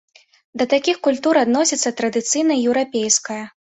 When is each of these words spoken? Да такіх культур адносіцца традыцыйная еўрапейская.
Да 0.61 0.65
такіх 0.73 0.97
культур 1.07 1.39
адносіцца 1.43 1.93
традыцыйная 1.99 2.59
еўрапейская. 2.69 3.43